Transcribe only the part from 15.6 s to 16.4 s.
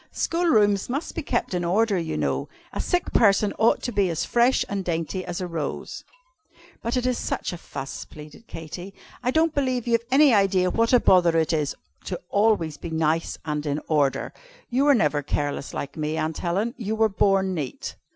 like me, Cousin